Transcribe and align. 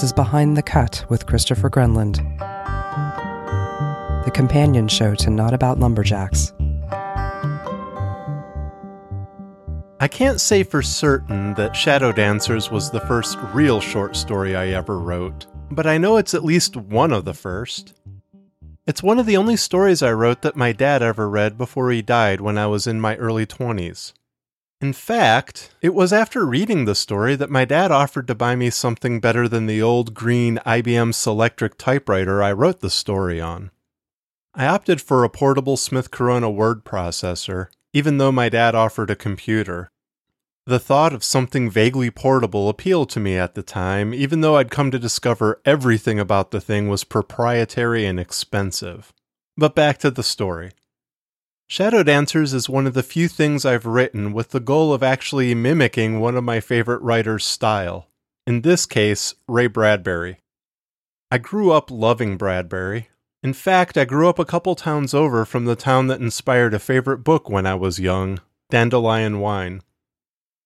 This 0.00 0.08
is 0.08 0.12
Behind 0.14 0.56
the 0.56 0.62
Cut 0.62 1.04
with 1.10 1.26
Christopher 1.26 1.68
Gronlund, 1.68 2.16
the 4.24 4.30
companion 4.30 4.88
show 4.88 5.14
to 5.16 5.28
Not 5.28 5.52
About 5.52 5.78
Lumberjacks. 5.78 6.54
I 10.00 10.08
can't 10.10 10.40
say 10.40 10.62
for 10.62 10.80
certain 10.80 11.52
that 11.56 11.76
Shadow 11.76 12.12
Dancers 12.12 12.70
was 12.70 12.90
the 12.90 13.00
first 13.00 13.36
real 13.52 13.78
short 13.78 14.16
story 14.16 14.56
I 14.56 14.68
ever 14.68 14.98
wrote, 14.98 15.46
but 15.70 15.86
I 15.86 15.98
know 15.98 16.16
it's 16.16 16.32
at 16.32 16.44
least 16.44 16.78
one 16.78 17.12
of 17.12 17.26
the 17.26 17.34
first. 17.34 17.92
It's 18.86 19.02
one 19.02 19.18
of 19.18 19.26
the 19.26 19.36
only 19.36 19.56
stories 19.56 20.02
I 20.02 20.12
wrote 20.12 20.40
that 20.40 20.56
my 20.56 20.72
dad 20.72 21.02
ever 21.02 21.28
read 21.28 21.58
before 21.58 21.90
he 21.90 22.00
died 22.00 22.40
when 22.40 22.56
I 22.56 22.68
was 22.68 22.86
in 22.86 23.02
my 23.02 23.16
early 23.16 23.44
20s. 23.44 24.14
In 24.80 24.94
fact, 24.94 25.74
it 25.82 25.92
was 25.92 26.10
after 26.10 26.46
reading 26.46 26.86
the 26.86 26.94
story 26.94 27.36
that 27.36 27.50
my 27.50 27.66
dad 27.66 27.90
offered 27.90 28.26
to 28.28 28.34
buy 28.34 28.56
me 28.56 28.70
something 28.70 29.20
better 29.20 29.46
than 29.46 29.66
the 29.66 29.82
old 29.82 30.14
green 30.14 30.58
IBM 30.64 31.12
Selectric 31.12 31.74
typewriter 31.76 32.42
I 32.42 32.52
wrote 32.52 32.80
the 32.80 32.88
story 32.88 33.42
on. 33.42 33.70
I 34.54 34.66
opted 34.66 35.02
for 35.02 35.22
a 35.22 35.28
portable 35.28 35.76
Smith 35.76 36.10
Corona 36.10 36.50
word 36.50 36.82
processor, 36.82 37.66
even 37.92 38.16
though 38.16 38.32
my 38.32 38.48
dad 38.48 38.74
offered 38.74 39.10
a 39.10 39.16
computer. 39.16 39.90
The 40.64 40.78
thought 40.78 41.12
of 41.12 41.24
something 41.24 41.68
vaguely 41.70 42.10
portable 42.10 42.70
appealed 42.70 43.10
to 43.10 43.20
me 43.20 43.36
at 43.36 43.54
the 43.54 43.62
time, 43.62 44.14
even 44.14 44.40
though 44.40 44.56
I'd 44.56 44.70
come 44.70 44.90
to 44.92 44.98
discover 44.98 45.60
everything 45.66 46.18
about 46.18 46.52
the 46.52 46.60
thing 46.60 46.88
was 46.88 47.04
proprietary 47.04 48.06
and 48.06 48.18
expensive. 48.18 49.12
But 49.58 49.74
back 49.74 49.98
to 49.98 50.10
the 50.10 50.22
story. 50.22 50.70
Shadow 51.72 52.02
Dancers 52.02 52.52
is 52.52 52.68
one 52.68 52.88
of 52.88 52.94
the 52.94 53.02
few 53.04 53.28
things 53.28 53.64
I've 53.64 53.86
written 53.86 54.32
with 54.32 54.50
the 54.50 54.58
goal 54.58 54.92
of 54.92 55.04
actually 55.04 55.54
mimicking 55.54 56.18
one 56.18 56.34
of 56.34 56.42
my 56.42 56.58
favorite 56.58 57.00
writers' 57.00 57.46
style. 57.46 58.08
In 58.44 58.62
this 58.62 58.86
case, 58.86 59.36
Ray 59.46 59.68
Bradbury. 59.68 60.40
I 61.30 61.38
grew 61.38 61.70
up 61.70 61.88
loving 61.88 62.36
Bradbury. 62.36 63.10
In 63.44 63.52
fact, 63.52 63.96
I 63.96 64.04
grew 64.04 64.28
up 64.28 64.40
a 64.40 64.44
couple 64.44 64.74
towns 64.74 65.14
over 65.14 65.44
from 65.44 65.64
the 65.64 65.76
town 65.76 66.08
that 66.08 66.20
inspired 66.20 66.74
a 66.74 66.80
favorite 66.80 67.18
book 67.18 67.48
when 67.48 67.66
I 67.66 67.76
was 67.76 68.00
young, 68.00 68.40
Dandelion 68.70 69.38
Wine. 69.38 69.82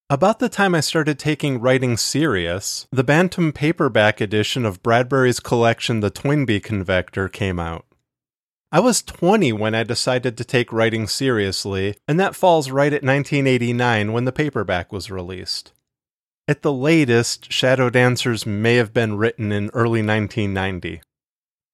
About 0.08 0.38
the 0.38 0.48
time 0.48 0.74
I 0.74 0.80
started 0.80 1.18
taking 1.18 1.60
writing 1.60 1.98
serious, 1.98 2.86
the 2.90 3.04
Bantam 3.04 3.52
paperback 3.52 4.22
edition 4.22 4.64
of 4.64 4.82
Bradbury's 4.82 5.38
collection 5.38 6.00
The 6.00 6.08
Toynbee 6.08 6.60
Convector 6.60 7.28
came 7.28 7.60
out. 7.60 7.84
I 8.74 8.80
was 8.80 9.02
20 9.02 9.52
when 9.52 9.72
I 9.72 9.84
decided 9.84 10.36
to 10.36 10.44
take 10.44 10.72
writing 10.72 11.06
seriously, 11.06 11.94
and 12.08 12.18
that 12.18 12.34
falls 12.34 12.72
right 12.72 12.92
at 12.92 13.04
1989 13.04 14.12
when 14.12 14.24
the 14.24 14.32
paperback 14.32 14.92
was 14.92 15.12
released. 15.12 15.70
At 16.48 16.62
the 16.62 16.72
latest, 16.72 17.52
Shadow 17.52 17.88
Dancers 17.88 18.44
may 18.44 18.74
have 18.74 18.92
been 18.92 19.16
written 19.16 19.52
in 19.52 19.70
early 19.74 20.02
1990. 20.02 21.02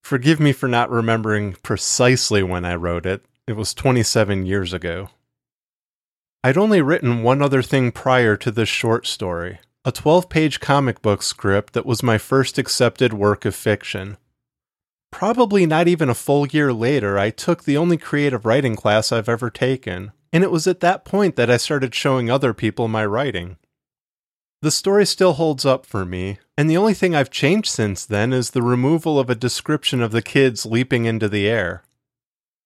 Forgive 0.03 0.39
me 0.39 0.53
for 0.53 0.67
not 0.67 0.91
remembering 0.91 1.53
precisely 1.63 2.43
when 2.43 2.65
I 2.65 2.75
wrote 2.75 3.07
it, 3.07 3.25
it 3.47 3.53
was 3.53 3.73
27 3.73 4.45
years 4.45 4.71
ago. 4.71 5.09
I'd 6.43 6.55
only 6.55 6.83
written 6.83 7.23
one 7.23 7.41
other 7.41 7.63
thing 7.63 7.91
prior 7.91 8.37
to 8.37 8.51
this 8.51 8.69
short 8.69 9.07
story 9.07 9.59
a 9.83 9.91
12 9.91 10.29
page 10.29 10.59
comic 10.59 11.01
book 11.01 11.23
script 11.23 11.73
that 11.73 11.87
was 11.87 12.03
my 12.03 12.19
first 12.19 12.59
accepted 12.59 13.11
work 13.11 13.43
of 13.43 13.55
fiction. 13.55 14.17
Probably 15.11 15.65
not 15.65 15.87
even 15.87 16.09
a 16.09 16.15
full 16.15 16.47
year 16.47 16.73
later, 16.73 17.19
I 17.19 17.29
took 17.29 17.63
the 17.63 17.77
only 17.77 17.97
creative 17.97 18.45
writing 18.45 18.75
class 18.75 19.11
I've 19.11 19.29
ever 19.29 19.49
taken, 19.49 20.11
and 20.33 20.43
it 20.43 20.51
was 20.51 20.65
at 20.67 20.79
that 20.79 21.05
point 21.05 21.35
that 21.35 21.51
I 21.51 21.57
started 21.57 21.93
showing 21.93 22.29
other 22.29 22.53
people 22.53 22.87
my 22.87 23.05
writing. 23.05 23.57
The 24.61 24.71
story 24.71 25.05
still 25.05 25.33
holds 25.33 25.65
up 25.65 25.85
for 25.85 26.05
me, 26.05 26.39
and 26.57 26.69
the 26.69 26.77
only 26.77 26.93
thing 26.93 27.15
I've 27.15 27.31
changed 27.31 27.69
since 27.69 28.05
then 28.05 28.31
is 28.31 28.51
the 28.51 28.61
removal 28.61 29.19
of 29.19 29.29
a 29.29 29.35
description 29.35 30.01
of 30.01 30.11
the 30.11 30.21
kids 30.21 30.65
leaping 30.65 31.05
into 31.05 31.27
the 31.27 31.47
air. 31.47 31.83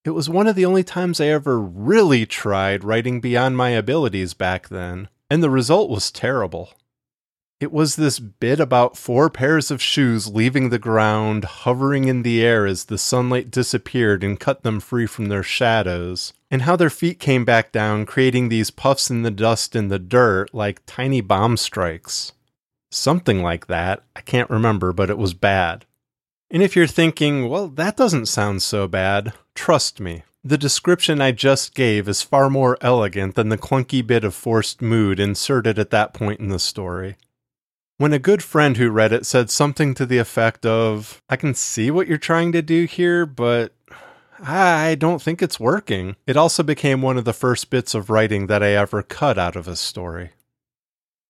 It 0.04 0.12
was 0.12 0.30
one 0.30 0.46
of 0.46 0.56
the 0.56 0.66
only 0.66 0.84
times 0.84 1.20
I 1.20 1.28
ever 1.28 1.60
really 1.60 2.26
tried 2.26 2.84
writing 2.84 3.22
beyond 3.22 3.58
my 3.58 3.70
abilities 3.70 4.34
back 4.34 4.70
then, 4.70 5.08
and 5.30 5.42
the 5.42 5.50
result 5.50 5.90
was 5.90 6.12
terrible. 6.12 6.74
It 7.62 7.72
was 7.72 7.96
this 7.96 8.20
bit 8.20 8.60
about 8.60 8.98
four 8.98 9.30
pairs 9.30 9.72
of 9.72 9.82
shoes 9.82 10.28
leaving 10.28 10.70
the 10.70 10.80
ground, 10.80 11.46
hovering 11.46 12.06
in 12.10 12.24
the 12.24 12.44
air 12.44 12.66
as 12.66 12.86
the 12.86 12.98
sunlight 12.98 13.50
disappeared 13.50 14.26
and 14.26 14.38
cut 14.38 14.64
them 14.64 14.82
free 14.82 15.06
from 15.06 15.28
their 15.28 15.42
shadows, 15.42 16.34
and 16.52 16.64
how 16.64 16.76
their 16.76 16.90
feet 16.90 17.18
came 17.18 17.46
back 17.46 17.72
down, 17.72 18.06
creating 18.06 18.50
these 18.50 18.72
puffs 18.72 19.10
in 19.10 19.22
the 19.22 19.32
dust 19.32 19.74
and 19.74 19.90
the 19.90 20.00
dirt 20.00 20.54
like 20.54 20.82
tiny 20.86 21.22
bomb 21.22 21.56
strikes. 21.56 22.34
Something 22.92 23.42
like 23.42 23.68
that. 23.68 24.04
I 24.18 24.22
can't 24.22 24.50
remember, 24.50 24.92
but 24.92 25.10
it 25.10 25.18
was 25.18 25.34
bad. 25.34 25.86
And 26.52 26.62
if 26.62 26.76
you're 26.76 26.88
thinking, 26.88 27.48
well, 27.48 27.70
that 27.70 27.96
doesn't 27.96 28.28
sound 28.28 28.64
so 28.64 28.86
bad, 28.88 29.32
trust 29.56 30.02
me. 30.02 30.24
The 30.44 30.58
description 30.58 31.22
I 31.22 31.32
just 31.32 31.74
gave 31.74 32.10
is 32.10 32.22
far 32.22 32.50
more 32.50 32.78
elegant 32.82 33.36
than 33.36 33.48
the 33.48 33.58
clunky 33.58 34.06
bit 34.06 34.26
of 34.26 34.36
forced 34.36 34.82
mood 34.82 35.22
inserted 35.22 35.80
at 35.80 35.90
that 35.92 36.14
point 36.14 36.42
in 36.42 36.50
the 36.50 36.60
story. 36.60 37.16
When 37.98 38.12
a 38.12 38.20
good 38.20 38.44
friend 38.44 38.76
who 38.76 38.90
read 38.90 39.14
it 39.14 39.26
said 39.26 39.50
something 39.50 39.94
to 39.94 40.06
the 40.06 40.18
effect 40.18 40.66
of, 40.66 41.22
I 41.30 41.38
can 41.38 41.54
see 41.54 41.90
what 41.90 42.08
you're 42.08 42.18
trying 42.18 42.52
to 42.52 42.62
do 42.62 42.84
here, 42.84 43.26
but 43.26 43.74
I 44.44 44.96
don't 44.96 45.22
think 45.22 45.42
it's 45.42 45.62
working, 45.62 46.18
it 46.28 46.36
also 46.36 46.62
became 46.62 47.02
one 47.02 47.18
of 47.18 47.24
the 47.24 47.32
first 47.32 47.70
bits 47.70 47.96
of 47.96 48.10
writing 48.10 48.48
that 48.48 48.62
I 48.62 48.72
ever 48.72 49.02
cut 49.02 49.38
out 49.38 49.56
of 49.56 49.70
a 49.70 49.78
story. 49.78 50.32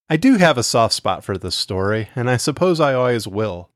I 0.10 0.18
do 0.18 0.38
have 0.38 0.58
a 0.58 0.64
soft 0.64 0.96
spot 0.96 1.24
for 1.24 1.38
this 1.38 1.56
story, 1.56 2.10
and 2.16 2.32
I 2.32 2.38
suppose 2.38 2.80
I 2.80 2.96
always 2.96 3.28
will. 3.28 3.70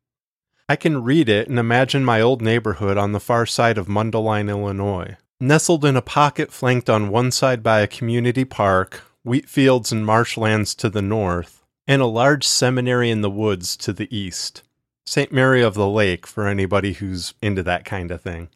I 0.67 0.75
can 0.75 1.03
read 1.03 1.29
it 1.29 1.47
and 1.47 1.59
imagine 1.59 2.03
my 2.03 2.21
old 2.21 2.41
neighborhood 2.41 2.97
on 2.97 3.11
the 3.11 3.19
far 3.19 3.45
side 3.45 3.77
of 3.77 3.87
Mundelein, 3.87 4.49
Illinois, 4.49 5.15
nestled 5.39 5.85
in 5.85 5.95
a 5.95 6.01
pocket 6.01 6.51
flanked 6.51 6.89
on 6.89 7.09
one 7.09 7.29
side 7.29 7.61
by 7.61 7.81
a 7.81 7.87
community 7.87 8.45
park, 8.45 9.03
wheat 9.23 9.47
fields 9.47 9.91
and 9.91 10.07
marshlands 10.07 10.73
to 10.73 10.89
the 10.89 11.03
north, 11.03 11.58
and 11.89 12.03
a 12.03 12.05
large 12.05 12.47
seminary 12.47 13.09
in 13.09 13.21
the 13.21 13.31
woods 13.31 13.75
to 13.75 13.91
the 13.91 14.15
east. 14.15 14.61
St. 15.07 15.31
Mary 15.31 15.63
of 15.63 15.73
the 15.73 15.89
Lake 15.89 16.27
for 16.27 16.47
anybody 16.47 16.93
who's 16.93 17.33
into 17.41 17.63
that 17.63 17.83
kind 17.83 18.11
of 18.11 18.21
thing. 18.21 18.49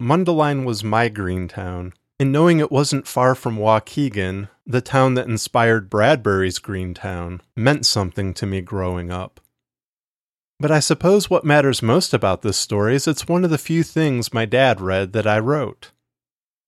Mundelein 0.00 0.64
was 0.64 0.84
my 0.84 1.08
green 1.08 1.48
town, 1.48 1.94
and 2.20 2.30
knowing 2.30 2.60
it 2.60 2.70
wasn't 2.70 3.08
far 3.08 3.34
from 3.34 3.58
Waukegan, 3.58 4.48
the 4.64 4.80
town 4.80 5.14
that 5.14 5.26
inspired 5.26 5.90
Bradbury's 5.90 6.60
green 6.60 6.94
town, 6.94 7.40
meant 7.56 7.84
something 7.84 8.32
to 8.34 8.46
me 8.46 8.60
growing 8.60 9.10
up. 9.10 9.40
But 10.60 10.70
I 10.70 10.78
suppose 10.78 11.28
what 11.28 11.44
matters 11.44 11.82
most 11.82 12.14
about 12.14 12.42
this 12.42 12.56
story 12.56 12.94
is 12.94 13.08
it's 13.08 13.26
one 13.26 13.42
of 13.42 13.50
the 13.50 13.58
few 13.58 13.82
things 13.82 14.32
my 14.32 14.44
dad 14.44 14.80
read 14.80 15.12
that 15.12 15.26
I 15.26 15.40
wrote. 15.40 15.90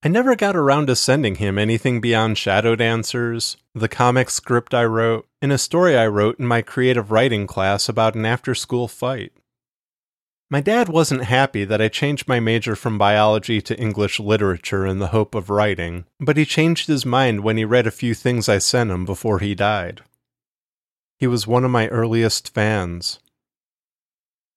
I 0.02 0.08
never 0.08 0.34
got 0.34 0.56
around 0.56 0.86
to 0.86 0.96
sending 0.96 1.34
him 1.34 1.58
anything 1.58 2.00
beyond 2.00 2.38
Shadow 2.38 2.74
Dancers, 2.74 3.58
the 3.74 3.88
comic 3.88 4.30
script 4.30 4.72
I 4.72 4.84
wrote, 4.84 5.28
and 5.42 5.52
a 5.52 5.58
story 5.58 5.94
I 5.94 6.06
wrote 6.06 6.38
in 6.38 6.46
my 6.46 6.62
creative 6.62 7.10
writing 7.10 7.46
class 7.46 7.86
about 7.86 8.14
an 8.14 8.24
after 8.24 8.54
school 8.54 8.88
fight. 8.88 9.32
My 10.50 10.62
dad 10.62 10.88
wasn't 10.88 11.24
happy 11.24 11.64
that 11.66 11.82
I 11.82 11.88
changed 11.88 12.26
my 12.26 12.40
major 12.40 12.74
from 12.74 12.96
biology 12.96 13.60
to 13.60 13.78
English 13.78 14.18
literature 14.18 14.86
in 14.86 15.00
the 15.00 15.08
hope 15.08 15.34
of 15.34 15.50
writing, 15.50 16.06
but 16.18 16.38
he 16.38 16.46
changed 16.46 16.88
his 16.88 17.04
mind 17.04 17.44
when 17.44 17.58
he 17.58 17.66
read 17.66 17.86
a 17.86 17.90
few 17.90 18.14
things 18.14 18.48
I 18.48 18.56
sent 18.56 18.90
him 18.90 19.04
before 19.04 19.40
he 19.40 19.54
died. 19.54 20.00
He 21.18 21.26
was 21.26 21.46
one 21.46 21.64
of 21.64 21.70
my 21.70 21.88
earliest 21.88 22.54
fans. 22.54 23.20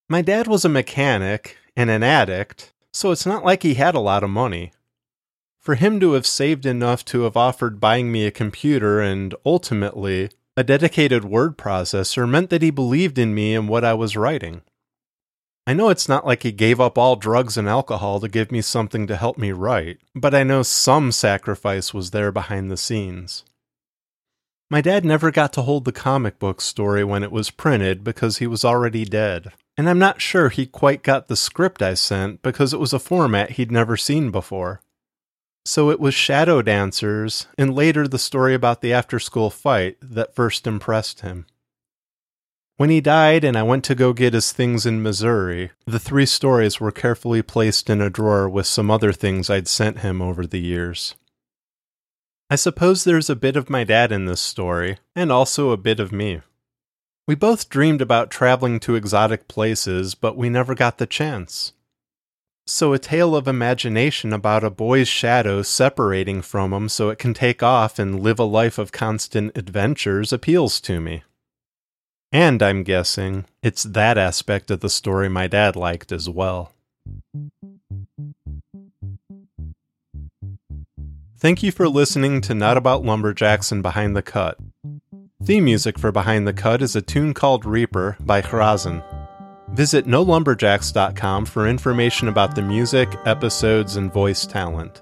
My 0.07 0.21
dad 0.21 0.47
was 0.47 0.63
a 0.63 0.69
mechanic 0.69 1.57
and 1.75 1.89
an 1.89 2.01
addict, 2.01 2.71
so 2.93 3.11
it's 3.11 3.25
not 3.25 3.43
like 3.43 3.63
he 3.63 3.73
had 3.73 3.93
a 3.93 3.99
lot 3.99 4.23
of 4.23 4.29
money. 4.29 4.71
For 5.63 5.75
him 5.75 5.99
to 6.01 6.11
have 6.13 6.27
saved 6.27 6.65
enough 6.65 7.05
to 7.05 7.21
have 7.21 7.37
offered 7.37 7.79
buying 7.79 8.11
me 8.11 8.25
a 8.25 8.31
computer 8.31 8.99
and, 8.99 9.33
ultimately, 9.45 10.29
a 10.57 10.63
dedicated 10.63 11.23
word 11.23 11.57
processor 11.57 12.29
meant 12.29 12.49
that 12.49 12.61
he 12.61 12.69
believed 12.69 13.17
in 13.17 13.33
me 13.33 13.55
and 13.55 13.69
what 13.69 13.85
I 13.85 13.93
was 13.93 14.17
writing. 14.17 14.61
I 15.65 15.73
know 15.73 15.87
it's 15.87 16.09
not 16.09 16.25
like 16.25 16.43
he 16.43 16.51
gave 16.51 16.81
up 16.81 16.97
all 16.97 17.15
drugs 17.15 17.55
and 17.55 17.69
alcohol 17.69 18.19
to 18.19 18.27
give 18.27 18.51
me 18.51 18.61
something 18.61 19.07
to 19.07 19.15
help 19.15 19.37
me 19.37 19.53
write, 19.53 19.99
but 20.13 20.35
I 20.35 20.43
know 20.43 20.63
some 20.63 21.13
sacrifice 21.13 21.93
was 21.93 22.11
there 22.11 22.33
behind 22.33 22.69
the 22.69 22.75
scenes. 22.75 23.45
My 24.69 24.81
dad 24.81 25.05
never 25.05 25.31
got 25.31 25.53
to 25.53 25.61
hold 25.61 25.85
the 25.85 25.93
comic 25.93 26.39
book 26.39 26.59
story 26.59 27.05
when 27.05 27.23
it 27.23 27.31
was 27.31 27.49
printed 27.49 28.03
because 28.03 28.39
he 28.39 28.47
was 28.47 28.65
already 28.65 29.05
dead 29.05 29.53
and 29.77 29.89
I'm 29.89 29.99
not 29.99 30.21
sure 30.21 30.49
he 30.49 30.65
quite 30.65 31.03
got 31.03 31.27
the 31.27 31.35
script 31.35 31.81
I 31.81 31.95
sent 31.95 32.41
because 32.41 32.73
it 32.73 32.79
was 32.79 32.93
a 32.93 32.99
format 32.99 33.51
he'd 33.51 33.71
never 33.71 33.97
seen 33.97 34.29
before. 34.29 34.81
So 35.65 35.89
it 35.89 35.99
was 35.99 36.13
Shadow 36.13 36.61
Dancers 36.61 37.47
and 37.57 37.73
later 37.73 38.07
the 38.07 38.19
story 38.19 38.53
about 38.53 38.81
the 38.81 38.91
after 38.91 39.19
school 39.19 39.49
fight 39.49 39.97
that 40.01 40.35
first 40.35 40.67
impressed 40.67 41.21
him. 41.21 41.45
When 42.77 42.89
he 42.89 43.01
died 43.01 43.43
and 43.43 43.57
I 43.57 43.63
went 43.63 43.83
to 43.85 43.95
go 43.95 44.13
get 44.13 44.33
his 44.33 44.51
things 44.51 44.85
in 44.85 45.03
Missouri, 45.03 45.71
the 45.85 45.99
three 45.99 46.25
stories 46.25 46.79
were 46.79 46.91
carefully 46.91 47.41
placed 47.41 47.89
in 47.89 48.01
a 48.01 48.09
drawer 48.09 48.49
with 48.49 48.65
some 48.65 48.91
other 48.91 49.13
things 49.13 49.49
I'd 49.49 49.67
sent 49.67 49.99
him 49.99 50.21
over 50.21 50.45
the 50.45 50.59
years. 50.59 51.15
I 52.49 52.55
suppose 52.55 53.03
there's 53.03 53.29
a 53.29 53.35
bit 53.35 53.55
of 53.55 53.69
my 53.69 53.83
dad 53.83 54.11
in 54.11 54.25
this 54.25 54.41
story, 54.41 54.97
and 55.15 55.31
also 55.31 55.69
a 55.69 55.77
bit 55.77 55.99
of 55.99 56.11
me. 56.11 56.41
We 57.27 57.35
both 57.35 57.69
dreamed 57.69 58.01
about 58.01 58.29
traveling 58.29 58.79
to 58.81 58.95
exotic 58.95 59.47
places, 59.47 60.13
but 60.13 60.35
we 60.35 60.49
never 60.49 60.75
got 60.75 60.97
the 60.97 61.07
chance. 61.07 61.73
So, 62.65 62.93
a 62.93 62.99
tale 62.99 63.35
of 63.35 63.47
imagination 63.47 64.31
about 64.31 64.63
a 64.63 64.69
boy's 64.69 65.09
shadow 65.09 65.63
separating 65.63 66.41
from 66.41 66.71
him 66.71 66.87
so 66.87 67.09
it 67.09 67.19
can 67.19 67.33
take 67.33 67.61
off 67.61 67.99
and 67.99 68.21
live 68.21 68.39
a 68.39 68.45
life 68.45 68.77
of 68.77 68.93
constant 68.93 69.57
adventures 69.57 70.31
appeals 70.31 70.79
to 70.81 71.01
me. 71.01 71.23
And 72.31 72.63
I'm 72.63 72.83
guessing 72.83 73.45
it's 73.61 73.83
that 73.83 74.17
aspect 74.17 74.71
of 74.71 74.79
the 74.79 74.89
story 74.89 75.29
my 75.29 75.47
dad 75.47 75.75
liked 75.75 76.11
as 76.11 76.29
well. 76.29 76.71
Thank 81.37 81.61
you 81.61 81.73
for 81.73 81.89
listening 81.89 82.39
to 82.41 82.55
Not 82.55 82.77
About 82.77 83.03
Lumberjacks 83.03 83.73
and 83.73 83.83
Behind 83.83 84.15
the 84.15 84.21
Cut. 84.21 84.57
Theme 85.43 85.65
music 85.65 85.99
for 85.99 86.13
Behind 86.13 86.47
the 86.47 86.53
Cut 86.53 86.81
is 86.81 86.95
a 86.95 87.01
tune 87.01 87.33
called 87.33 87.65
Reaper 87.65 88.15
by 88.21 88.41
Hrazin. 88.41 89.03
Visit 89.73 90.05
nolumberjacks.com 90.05 91.45
for 91.45 91.67
information 91.67 92.27
about 92.27 92.53
the 92.53 92.61
music, 92.61 93.09
episodes, 93.25 93.95
and 93.95 94.13
voice 94.13 94.45
talent. 94.45 95.01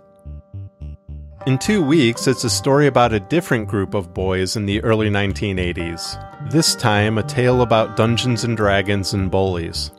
In 1.46 1.58
two 1.58 1.84
weeks, 1.84 2.26
it's 2.28 2.44
a 2.44 2.50
story 2.50 2.88
about 2.88 3.12
a 3.12 3.20
different 3.20 3.68
group 3.68 3.94
of 3.94 4.14
boys 4.14 4.56
in 4.56 4.66
the 4.66 4.82
early 4.84 5.10
1980s. 5.10 6.52
This 6.52 6.74
time, 6.76 7.18
a 7.18 7.24
tale 7.24 7.64
about 7.64 7.98
Dungeons 7.98 8.44
and 8.46 8.56
Dragons 8.56 9.14
and 9.14 9.30
bullies. 9.30 9.92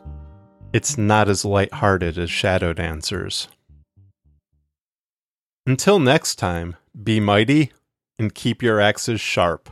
It's 0.73 0.97
not 0.97 1.29
as 1.29 1.45
light-hearted 1.45 2.17
as 2.17 2.31
Shadow 2.31 2.73
Dancers. 2.73 3.49
Until 5.67 5.99
next 5.99 6.37
time, 6.37 6.77
be 7.03 7.19
mighty 7.19 7.71
and 8.17 8.33
keep 8.33 8.63
your 8.63 8.81
axes 8.81 9.21
sharp. 9.21 9.69